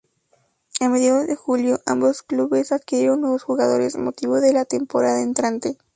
A 0.79 0.89
mediados 0.89 1.27
de 1.27 1.35
Julio, 1.35 1.79
ambos 1.85 2.23
clubes 2.23 2.71
adquirieron 2.71 3.21
nuevos 3.21 3.43
jugadores 3.43 3.97
motivo 3.99 4.41
de 4.41 4.51
la 4.51 4.65
temporada 4.65 5.21
entrante. 5.21 5.77